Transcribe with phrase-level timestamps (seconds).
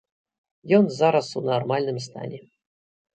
[0.77, 2.39] Ён зараз у нармальным стане.